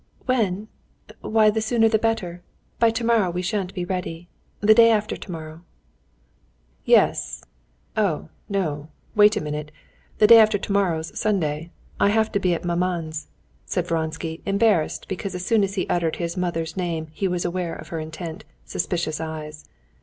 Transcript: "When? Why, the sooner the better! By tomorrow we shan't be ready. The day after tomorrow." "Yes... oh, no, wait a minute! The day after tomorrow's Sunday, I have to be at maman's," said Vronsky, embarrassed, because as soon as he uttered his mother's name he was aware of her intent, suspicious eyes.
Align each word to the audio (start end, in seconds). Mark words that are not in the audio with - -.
"When? 0.25 0.67
Why, 1.19 1.51
the 1.51 1.61
sooner 1.61 1.87
the 1.87 1.99
better! 1.99 2.41
By 2.79 2.89
tomorrow 2.89 3.29
we 3.29 3.43
shan't 3.43 3.75
be 3.75 3.85
ready. 3.85 4.29
The 4.59 4.73
day 4.73 4.89
after 4.89 5.15
tomorrow." 5.15 5.61
"Yes... 6.83 7.43
oh, 7.95 8.29
no, 8.49 8.89
wait 9.13 9.37
a 9.37 9.41
minute! 9.43 9.71
The 10.17 10.25
day 10.25 10.39
after 10.39 10.57
tomorrow's 10.57 11.11
Sunday, 11.19 11.69
I 11.99 12.09
have 12.09 12.31
to 12.31 12.39
be 12.39 12.55
at 12.55 12.65
maman's," 12.65 13.27
said 13.67 13.85
Vronsky, 13.85 14.41
embarrassed, 14.43 15.07
because 15.07 15.35
as 15.35 15.45
soon 15.45 15.63
as 15.63 15.75
he 15.75 15.87
uttered 15.87 16.15
his 16.15 16.35
mother's 16.35 16.75
name 16.75 17.09
he 17.11 17.27
was 17.27 17.45
aware 17.45 17.75
of 17.75 17.89
her 17.89 17.99
intent, 17.99 18.43
suspicious 18.65 19.21
eyes. 19.21 19.65